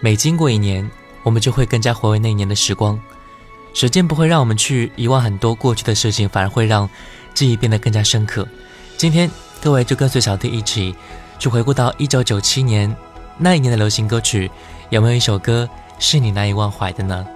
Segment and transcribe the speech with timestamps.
[0.00, 0.88] 每经过一年，
[1.24, 2.98] 我们就会更加回味那一年的时光。
[3.74, 6.88] 时间不会让我们去遗忘很多过去的事情，反而会让
[7.34, 8.46] 记忆变得更加深刻。
[8.96, 10.94] 今天，各位就跟随小弟一起
[11.38, 12.94] 去回顾到一九九七年
[13.36, 14.50] 那一年的流行歌曲，
[14.90, 15.68] 有没有一首歌
[15.98, 17.26] 是你难以忘怀的呢？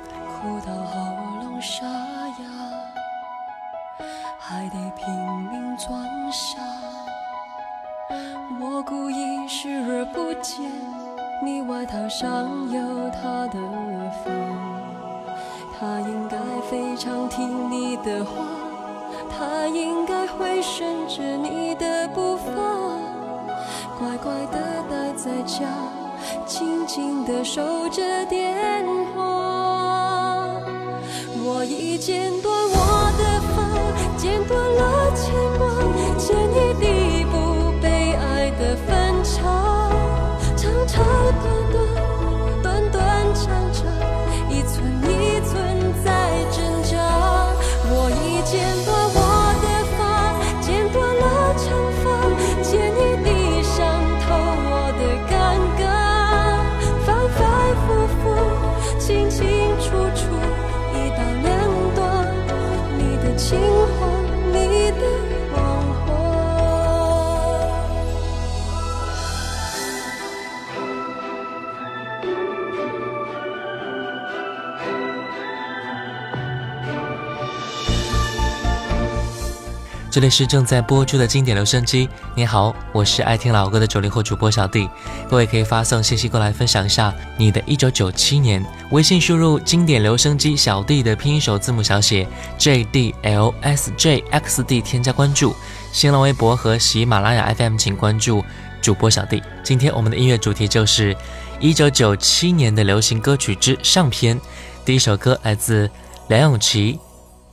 [80.23, 82.09] 里是正在播出的经典留声机。
[82.37, 84.89] 你好，我是爱听老歌的九零后主播小弟。
[85.29, 88.65] 各位可以发送信息过来分享一下你的一九九七年。
[88.93, 92.25] 微信输入“经典留声机小弟”的拼音首字母小写
[92.57, 95.57] J D L S J X D，添加关注。
[95.91, 98.45] 新浪微博和喜马拉雅 FM 请关注
[98.81, 99.43] 主播小弟。
[99.65, 101.17] 今天我们的音乐主题就是
[101.59, 104.41] 一九九七年的流行歌曲之上篇。
[104.85, 105.91] 第一首歌来自
[106.29, 106.95] 梁咏琪，《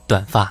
[0.06, 0.44] 短发》。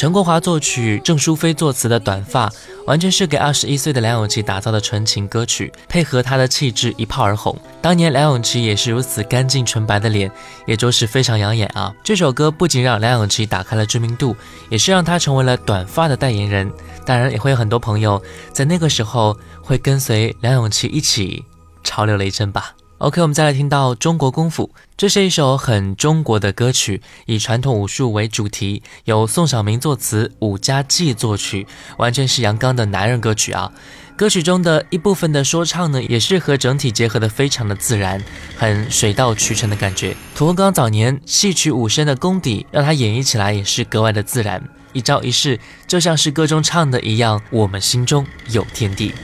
[0.00, 2.48] 陈国华作曲，郑淑菲作词的《短发》，
[2.86, 7.54] 完全是给二十一岁的梁咏琪打造的纯情歌曲，配合她的气质一炮而红。
[7.82, 10.32] 当年梁咏琪也是如此干净纯白的脸，
[10.66, 11.94] 也着实非常养眼啊。
[12.02, 14.34] 这首歌不仅让梁咏琪打开了知名度，
[14.70, 16.72] 也是让她成为了短发的代言人。
[17.04, 18.22] 当然，也会有很多朋友
[18.54, 21.44] 在那个时候会跟随梁咏琪一起
[21.84, 22.72] 潮流了一阵吧。
[23.00, 31.66] OK，我们再来听到《中国功夫》，这是一首很中国的歌曲，以传统武术为主题，由宋晓明作词，伍家骥作曲，
[31.96, 33.72] 完全是阳刚的男人歌曲啊。
[34.16, 38.22] 歌曲中的一部分的说唱呢，也是和整体结合的非常的自然，
[38.58, 40.14] 很水到渠成的感觉。
[40.34, 44.62] 屠洪刚早年戏曲武生的功底，让他演绎起来也是格外的自然，
[44.92, 49.14] 一招一式就像是歌中唱的一样，我们心中有天地。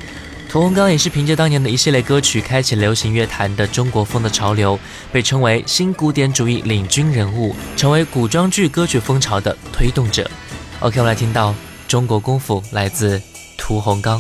[0.56, 4.81] 屠洪刚也是凭借当年的一系列歌曲，开启流行乐坛的中国风的潮流，
[5.12, 10.26] 被称为新古典主义领军人物，成为古装剧歌曲风潮的推动者。
[10.81, 11.50] OK，我们来听到
[11.87, 13.20] 《中国功夫》，来自
[13.58, 14.19] 屠洪刚。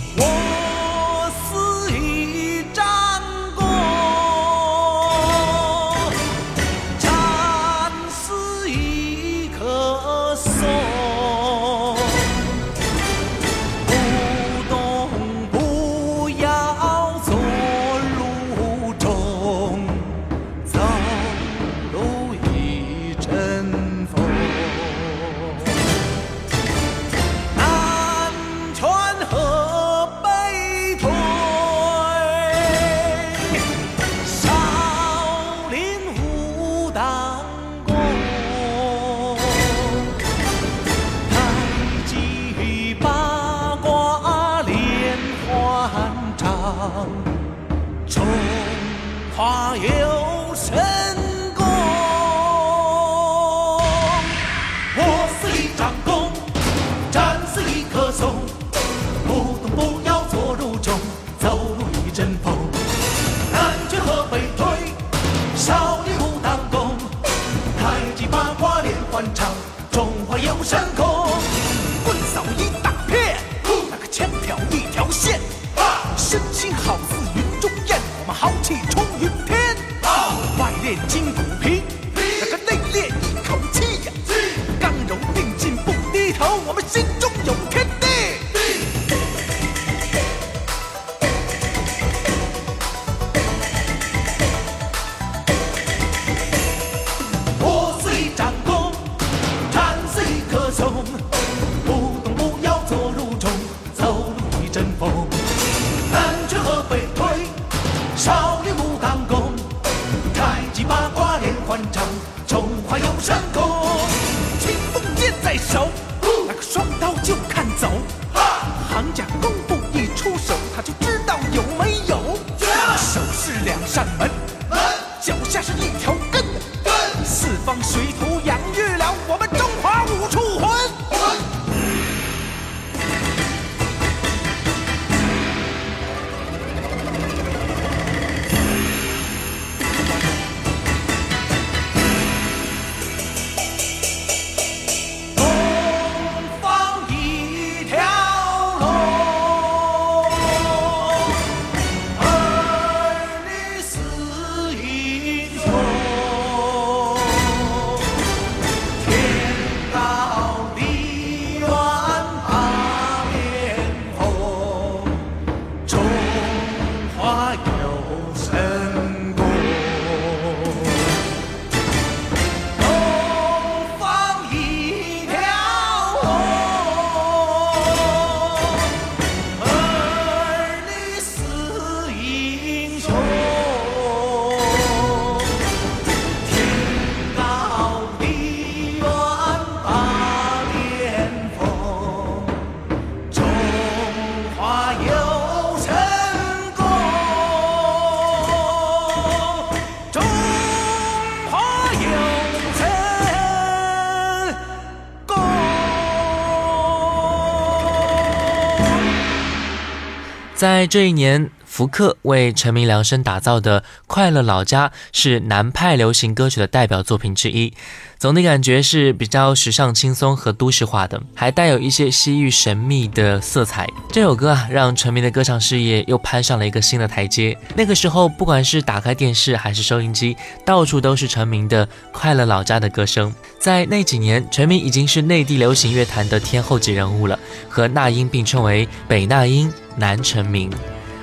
[210.66, 217.72] 在这一年，福克为陈明量身打造的《快乐老家》是南派流行歌曲的代表作品之一。
[218.18, 223.88] 总体感觉是比较时尚、轻松和都市化的，还带有一些西域神秘的色彩。
[224.10, 227.56] 这首歌啊，让陈明的歌唱事业又攀上了一个新的台阶。
[227.76, 233.32] 那个时候，不管是打开电视还是收音机，到处都是陈明的《快乐老家》的歌声。
[233.60, 240.70] 在那几年，陈明已经是内地流行乐坛的天后级人物了，和那英并称为“北那英，南陈明”。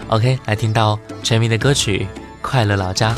[0.09, 2.07] OK，来听到成名的歌曲
[2.41, 3.13] 《快乐老家》。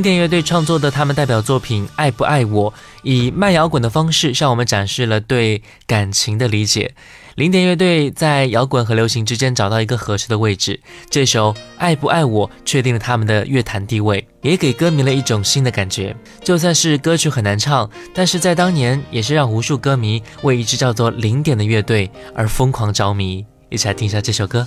[0.00, 6.94] 零点乐队创作的他们代表作品《爱不爱我》，以慢摇滚的方式向我们展示了对感情的理解。
[7.34, 10.80] 零点乐队在摇滚和流行之间找到一个合适的位置。
[11.10, 16.16] 这首《爱不爱我》确定了他们的乐坛地位，也给歌迷了一种新的感觉。
[16.42, 23.44] 就算是歌曲很难唱，但是在当年也是让无数歌迷为一支叫做零点的乐队而疯狂着迷。
[23.68, 24.66] 一起来听一下这首歌。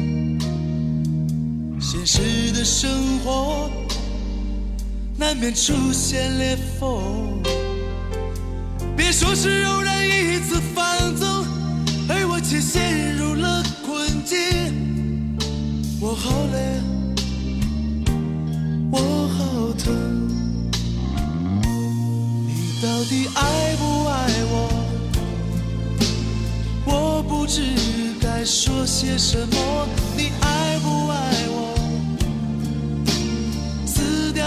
[1.81, 3.69] 现实的生活
[5.17, 7.41] 难免出现裂缝。
[8.95, 11.27] 别说是偶然一次放纵，
[12.07, 14.37] 而我却陷入了困境。
[15.99, 16.79] 我好累，
[18.91, 20.29] 我好疼。
[22.45, 24.69] 你到底爱不爱我？
[26.85, 27.61] 我不知
[28.21, 30.10] 该说些什么。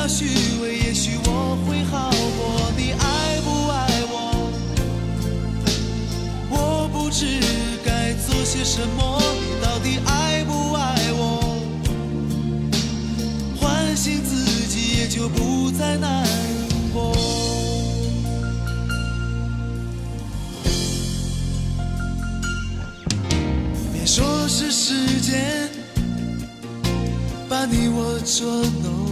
[0.06, 0.26] 虚
[0.62, 2.70] 伪，也许我会好过。
[2.76, 4.14] 你爱不爱我？
[6.50, 7.40] 我不知
[7.84, 9.20] 该做些什么。
[9.40, 11.58] 你到底爱不爱我？
[13.58, 16.26] 唤醒自己，也就不再难
[16.92, 17.16] 过。
[23.92, 25.68] 别说是时间
[27.49, 28.46] 把你我捉
[28.82, 29.03] 弄，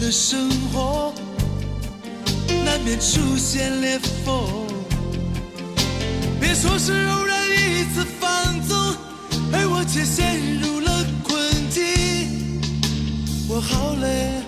[0.00, 1.12] 的生活
[2.64, 4.66] 难免出现裂缝。
[6.40, 8.76] 别说是偶然一次放纵，
[9.52, 12.60] 而我却陷入了困境。
[13.48, 14.42] 我好累，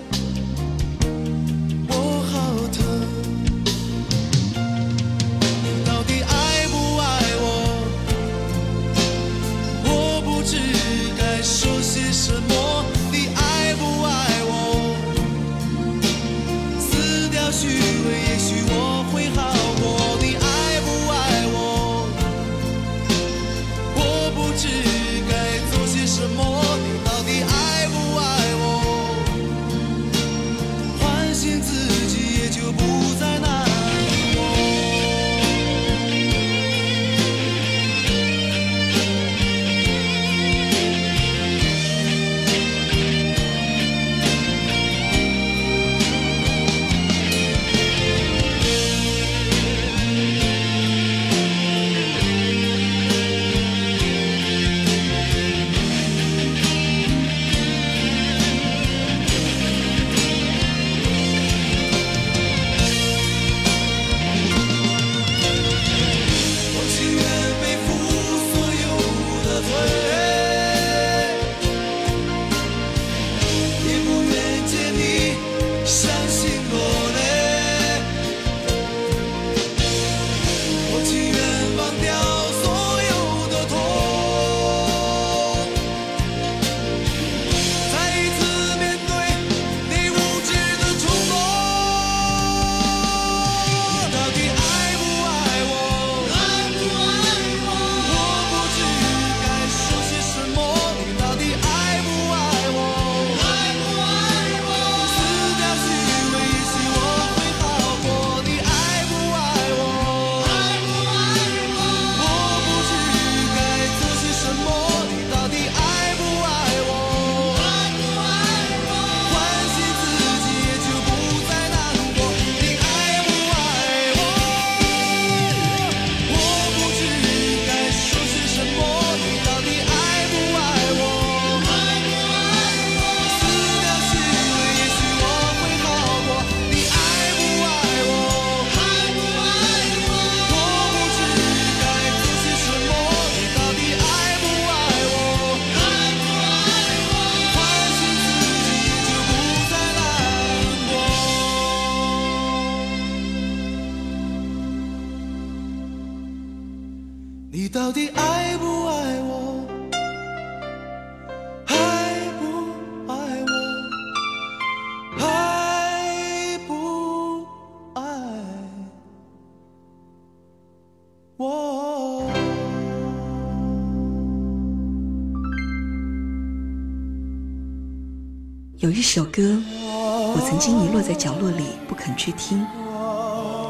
[182.21, 182.67] 去听，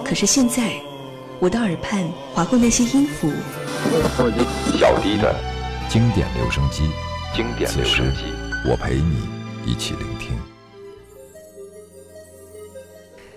[0.05, 0.73] 可是现在，
[1.39, 3.31] 我的耳畔划过那些音符，
[4.77, 5.33] 小弟的
[5.89, 6.91] 经典留声机，
[7.33, 8.23] 经典此时留声机。
[8.69, 9.29] 我陪你
[9.65, 10.37] 一起聆听。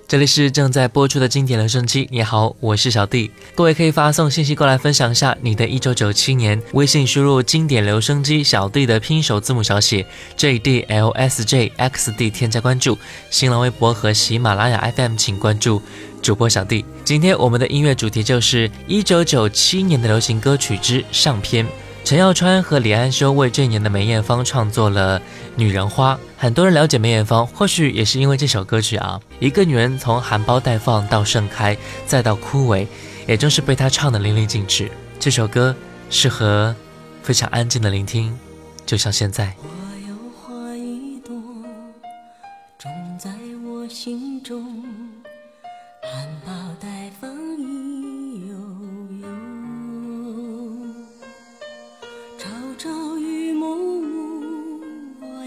[0.06, 2.08] 这里是正在播出的经典留声机。
[2.12, 3.32] 你好，我是小弟。
[3.56, 10.06] 各位可以发送信息过来分享一下你的1997年，微信输入“经典留声机小弟”的拼手字母小写
[10.38, 12.98] J D L S J X D，添加关注。
[13.32, 15.82] 新浪微博和喜马拉雅 FM 请关注
[16.22, 16.86] 主播小弟。
[17.04, 21.66] 今天我们的音乐主题就是1997年的流行歌曲之上篇。
[22.04, 25.18] 陈耀川和李安修为这一年的梅艳芳创作了
[25.56, 29.18] 《女人花》，很多人了解梅艳芳，或许也是因为这首歌曲啊。
[29.40, 32.86] 一个女人从含苞待放到盛开，再到枯萎，
[33.26, 34.92] 也正是被她唱得淋漓尽致。
[35.18, 35.74] 这首歌
[36.10, 36.76] 适合
[37.22, 38.38] 非常安静的聆听，
[38.86, 39.54] 就像现在。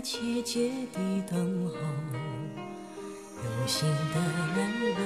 [0.08, 1.74] 切切地等候，
[3.42, 5.00] 有心的人来入梦。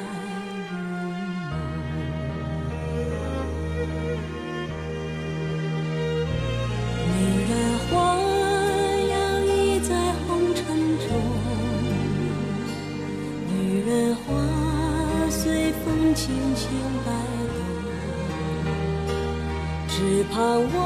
[7.07, 7.09] 女
[7.49, 7.51] 人
[7.89, 7.89] 花
[9.09, 9.51] 摇曳
[9.89, 9.91] 在
[10.29, 10.61] 红尘
[10.99, 11.09] 中，
[13.49, 13.51] 女
[13.89, 14.21] 人花
[15.31, 16.69] 随风轻轻
[17.07, 17.09] 摆
[19.09, 19.17] 动，
[19.89, 20.77] 只盼望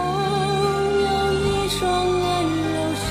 [1.03, 2.22] 有一双温
[2.70, 3.11] 柔手，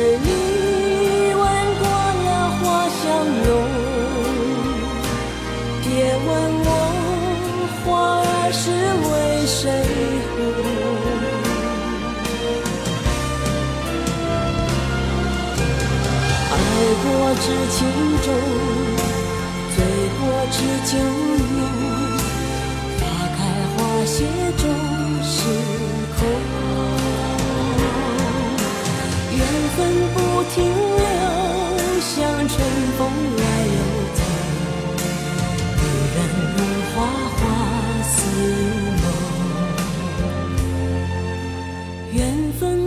[0.00, 0.24] 是你
[1.34, 1.44] 吻
[1.78, 1.84] 过
[2.24, 3.00] 了花香
[3.44, 3.48] 浓，
[5.82, 5.88] 别
[6.26, 6.28] 问
[6.64, 6.68] 我
[7.84, 7.84] 花
[8.24, 8.64] 儿是
[9.04, 9.08] 为
[9.46, 9.60] 谁
[10.32, 10.34] 红。
[16.50, 16.56] 爱
[17.02, 17.04] 过
[17.42, 17.44] 知
[17.76, 17.78] 情
[18.24, 18.26] 重，
[19.76, 19.78] 醉
[20.16, 20.56] 过知
[20.90, 20.92] 酒
[21.44, 21.49] 浓。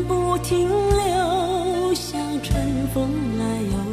[0.07, 3.92] 不停留，像春风来又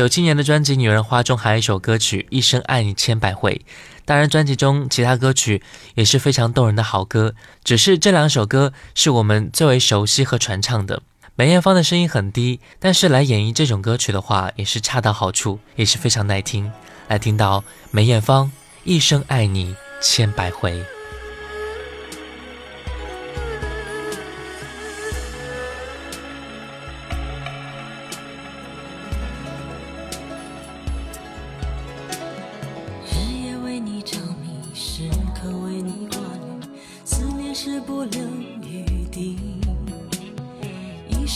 [0.00, 3.60] 九七年的专辑《女人花》中还有一首歌曲《一生爱你千百回》，
[4.06, 5.62] 当然专辑中其他歌曲
[5.94, 11.02] 也是非常动人的好歌，只是这两首歌是我们最为熟悉和传唱的。
[11.34, 16.72] 梅艳芳的声音很低，但是来演绎这种歌曲的话，也是恰到好处，也是非常耐听。
[17.08, 18.46] 来听到梅艳芳
[18.84, 20.72] 《一生爱你千百回》。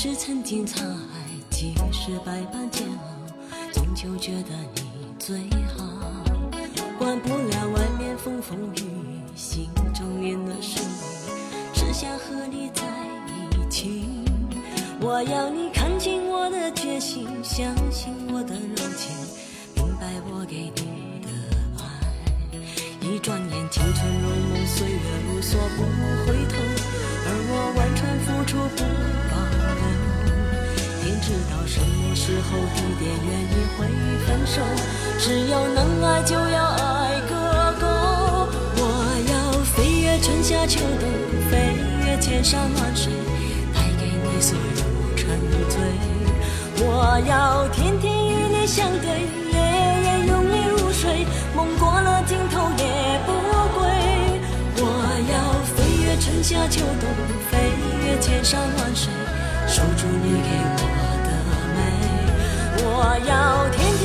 [0.07, 4.83] 是曾经沧海，几世百般煎熬，终究觉得你
[5.19, 5.83] 最好。
[6.99, 12.83] 管不了外面风风雨雨，心中念的是你，只想和你在
[13.57, 14.05] 一起。
[15.01, 19.17] 我要你看清我的决心，相信我的柔情，
[19.75, 21.31] 明白我给你的
[21.79, 21.83] 爱。
[23.01, 25.01] 一转眼，青春如梦，岁月
[25.33, 25.83] 如梭，不
[26.27, 26.59] 回头。
[27.27, 29.34] 而我完全付出不。
[31.25, 33.87] 知道什么时候、地点、原因会
[34.27, 34.61] 分手。
[35.19, 37.87] 只要能爱，就要爱个够。
[38.77, 38.83] 我
[39.33, 41.09] 要飞越春夏秋冬，
[41.51, 43.11] 飞越千山万水，
[43.73, 45.81] 带给你所有沉醉。
[46.85, 49.09] 我要天天与你相对，
[49.51, 49.57] 夜
[50.05, 51.25] 夜拥你入睡，
[51.57, 53.33] 梦过了尽头也不
[53.73, 53.89] 归。
[54.77, 54.85] 我
[55.33, 55.35] 要
[55.73, 57.09] 飞越春夏秋冬，
[57.51, 57.73] 飞
[58.05, 59.11] 越千山万水，
[59.67, 61.14] 守住你给我。
[62.97, 64.04] 我要天天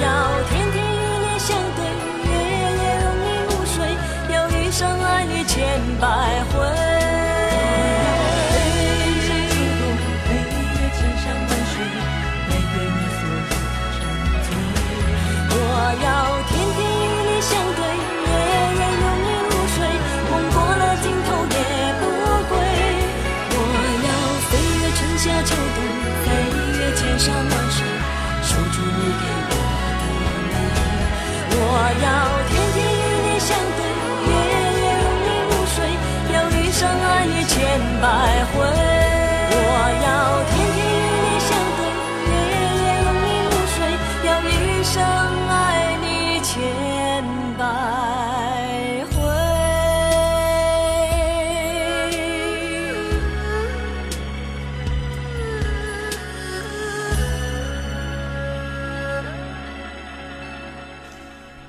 [0.00, 0.23] 要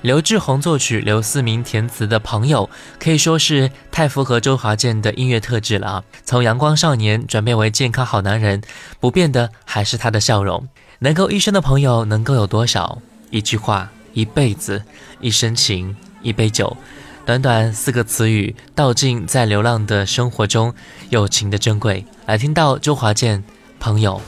[0.06, 2.70] 刘志宏作曲，刘思明填词的《朋友》
[3.02, 6.04] 可以说是太符合周华健的音乐特质了啊！
[6.24, 8.62] 从阳光少年转变为健康好男人，
[9.00, 10.68] 不变的还是他的笑容。
[11.00, 13.02] 能够一生的朋友能够有多少？
[13.30, 14.80] 一句话，一辈子，
[15.20, 16.76] 一生情，一杯酒。
[17.24, 20.72] 短短四个词语，道尽在流浪的生活中
[21.10, 22.06] 友情的珍贵。
[22.26, 23.40] 来听到周华健
[23.80, 24.22] 《朋友》。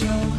[0.00, 0.37] 杯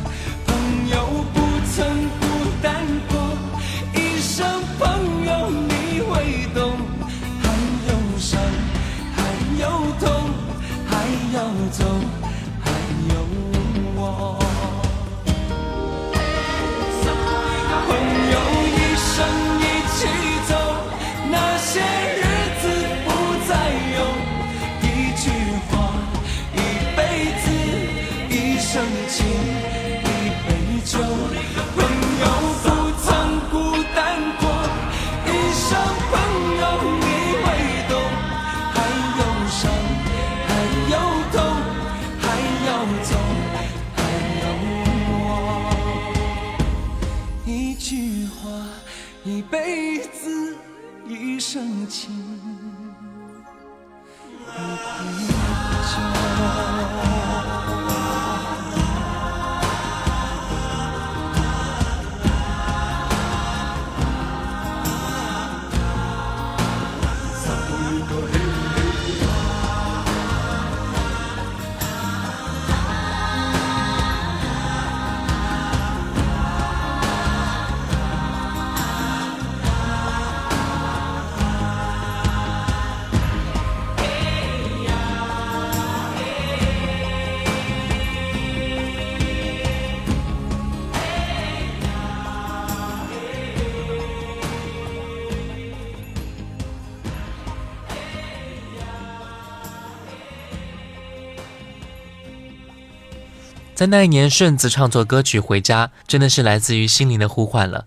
[103.80, 107.86] 在那一年，顺子创作歌曲《回家》，真的是来自于心灵的呼唤了。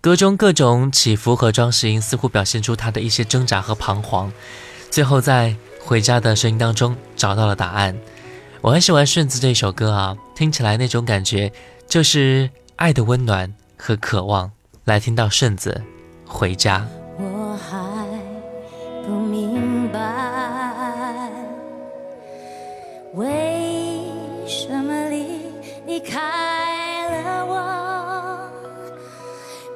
[0.00, 4.32] 歌中各种起伏和装饰音，似乎表现出他的一些挣扎和彷徨。
[4.88, 7.98] 最后在回家的声音当中找到了答案。
[8.60, 11.50] 我很喜欢顺子这首歌啊，听起来那种感觉
[11.88, 14.52] 就是爱的温暖和渴望。
[14.84, 15.82] 来听到顺子
[16.24, 16.86] 回家。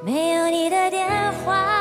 [0.07, 1.05] 没有你的电
[1.45, 1.76] 话，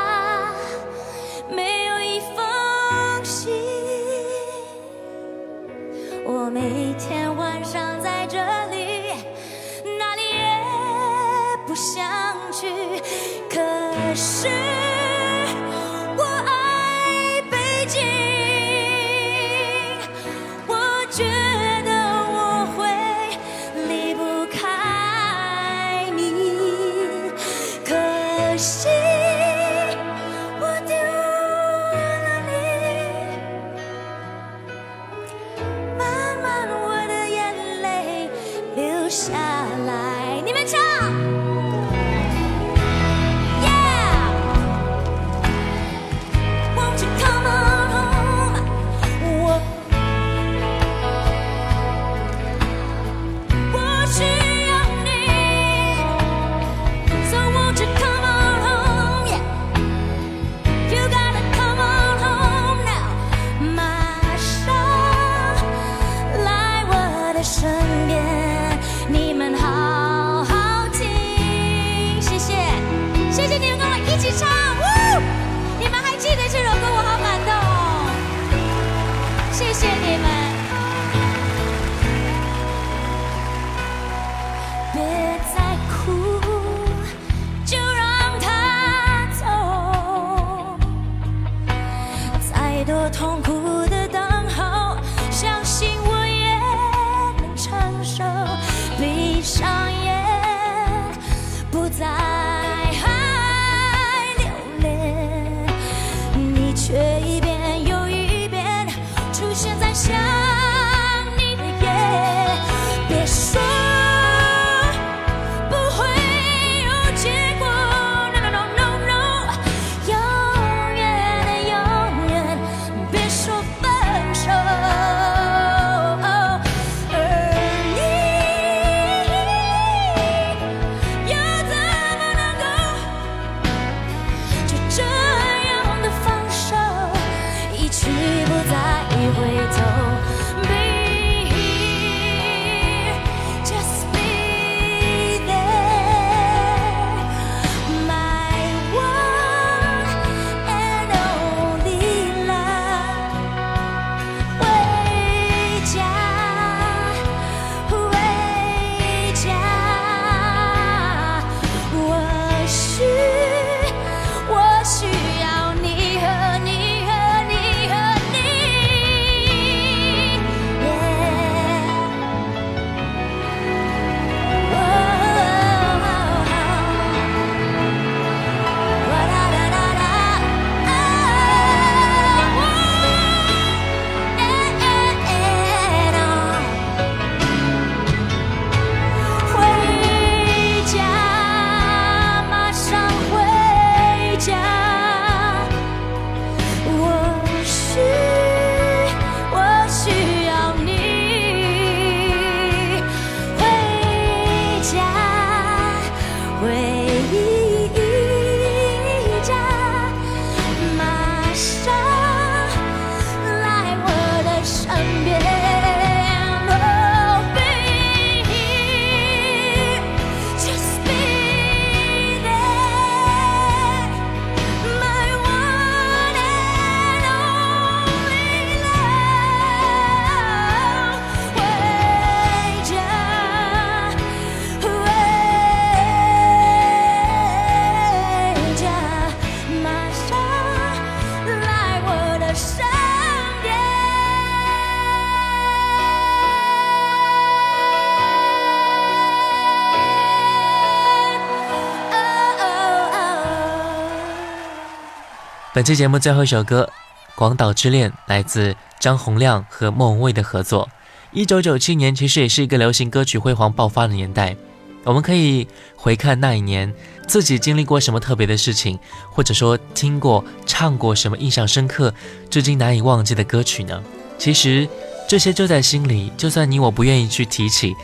[255.76, 256.90] 本期节目最后一首歌
[257.38, 260.88] 《广岛之恋》来自张洪亮和莫文蔚的合作。
[261.32, 264.56] 一九九七年其实也是一个流行歌曲辉煌爆发的年代，
[265.04, 266.90] 我们可以回看那一年
[267.28, 268.98] 自己经历过什么特别的事情，
[269.30, 272.14] 或者说听过、唱过什么印象深刻、
[272.48, 274.02] 至今难以忘记的歌曲呢？
[274.38, 274.88] 其实
[275.28, 277.94] 这些就在心里，就算你我不愿意去提起，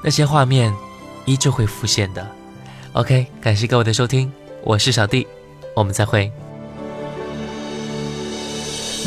[0.00, 0.72] 那些画面
[1.24, 2.24] 依旧会浮现的。
[2.92, 5.26] OK，感谢各位的收听，我是小弟，
[5.74, 6.30] 我们再会。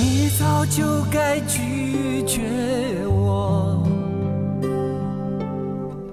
[0.02, 2.40] 你早就该拒绝
[3.06, 3.84] 我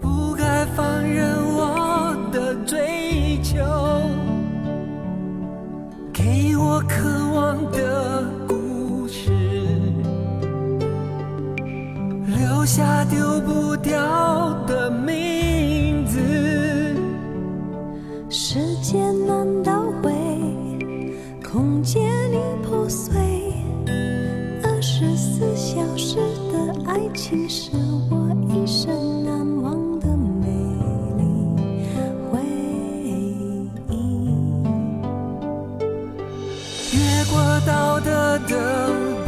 [0.00, 3.62] 不该放任我的追求
[6.12, 9.30] 给我渴望的故事
[12.26, 13.94] 留下丢不掉
[14.66, 16.18] 的名字。
[18.28, 20.12] 时间难倒回
[21.40, 23.25] 空间已破碎
[26.96, 27.72] 爱情是
[28.10, 30.48] 我一生难忘的美
[31.18, 31.22] 丽
[32.30, 32.40] 回
[33.04, 33.68] 忆。
[36.96, 39.25] 越过道德的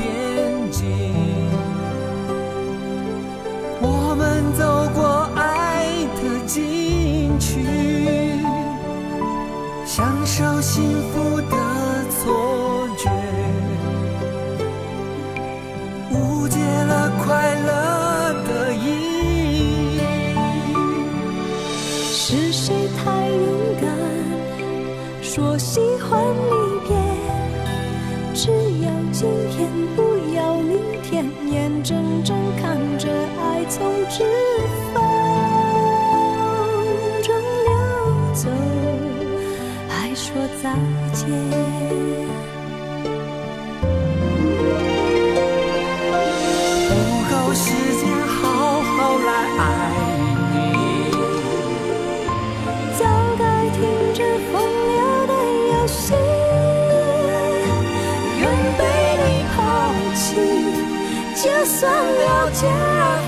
[61.78, 62.66] 算了解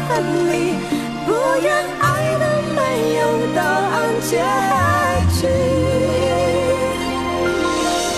[0.08, 0.10] 恨
[0.48, 0.74] 你，
[1.24, 1.30] 不
[1.62, 1.70] 愿
[2.00, 2.04] 爱
[2.40, 2.44] 的
[2.74, 2.78] 没
[3.14, 3.22] 有
[3.54, 4.42] 答案结
[5.38, 5.46] 局。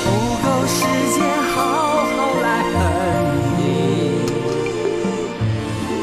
[0.03, 0.09] 不
[0.43, 0.81] 够时
[1.13, 1.21] 间
[1.53, 1.55] 好
[2.17, 2.75] 好来恨
[3.59, 3.61] 你，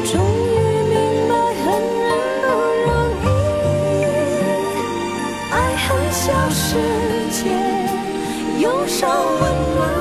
[0.04, 0.14] 终
[0.46, 0.48] 于
[0.88, 0.94] 明
[1.28, 1.30] 白
[1.64, 1.66] 恨
[1.98, 2.08] 人
[2.40, 2.46] 不
[2.86, 2.88] 容
[3.24, 3.26] 易，
[5.50, 6.78] 爱恨消失
[7.32, 7.42] 前，
[8.60, 9.42] 用手温
[9.74, 9.99] 暖。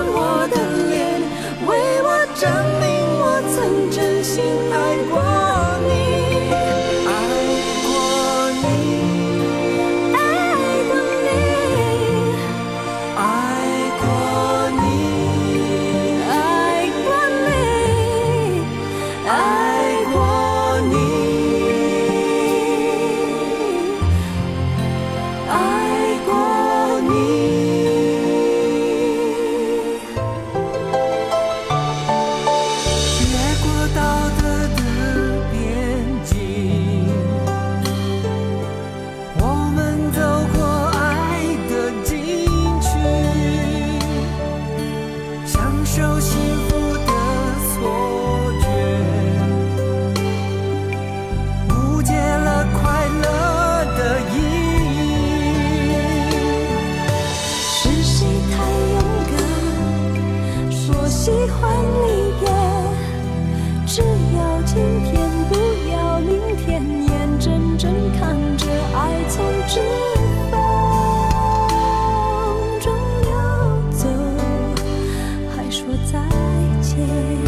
[77.00, 77.39] Jesus.